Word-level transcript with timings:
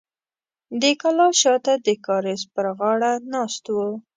د 0.81 0.83
کلا 1.01 1.27
شاته 1.41 1.73
د 1.85 1.87
کاریز 2.05 2.41
پر 2.53 2.65
غاړه 2.77 3.11
ناست 3.33 3.63
و. 3.75 3.75